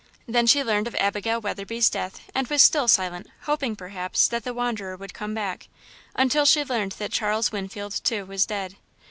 Then 0.27 0.47
she 0.47 0.63
learned 0.63 0.87
of 0.87 0.95
Abigail 0.95 1.39
Weatherby's 1.39 1.87
death, 1.87 2.21
and 2.33 2.47
was 2.47 2.63
still 2.63 2.87
silent, 2.87 3.27
hoping, 3.41 3.75
perhaps, 3.75 4.27
that 4.29 4.43
the 4.43 4.51
wanderer 4.51 4.95
would 4.97 5.13
come 5.13 5.35
back, 5.35 5.67
until 6.15 6.43
she 6.43 6.63
learned 6.63 6.93
that 6.93 7.11
Charles 7.11 7.51
Winfield, 7.51 8.01
too, 8.03 8.25
was 8.25 8.47
dead. 8.47 8.77